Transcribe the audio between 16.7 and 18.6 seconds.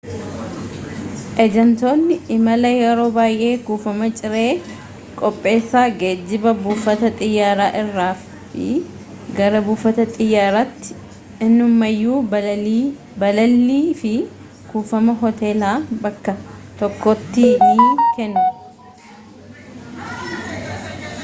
tokkottii ni kennu